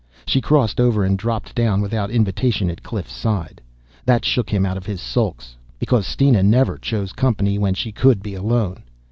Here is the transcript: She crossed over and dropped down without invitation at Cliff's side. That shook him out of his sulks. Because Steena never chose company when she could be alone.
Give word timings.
She 0.25 0.41
crossed 0.41 0.79
over 0.79 1.03
and 1.03 1.15
dropped 1.15 1.53
down 1.53 1.79
without 1.79 2.09
invitation 2.09 2.71
at 2.71 2.81
Cliff's 2.81 3.13
side. 3.13 3.61
That 4.03 4.25
shook 4.25 4.49
him 4.49 4.65
out 4.65 4.75
of 4.75 4.87
his 4.87 4.99
sulks. 4.99 5.55
Because 5.77 6.07
Steena 6.07 6.41
never 6.41 6.79
chose 6.79 7.13
company 7.13 7.59
when 7.59 7.75
she 7.75 7.91
could 7.91 8.23
be 8.23 8.33
alone. 8.33 8.81